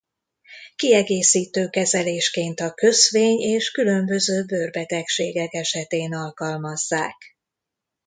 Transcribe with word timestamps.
Kiegészítő 0.75 1.69
kezelésként 1.69 2.59
a 2.59 2.73
köszvény 2.73 3.39
és 3.39 3.71
különböző 3.71 4.45
bőrbetegségek 4.45 5.53
esetén 5.53 6.13
alkalmazzák. 6.13 7.15